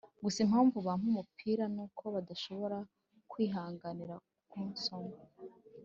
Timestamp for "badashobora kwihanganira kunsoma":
2.15-5.15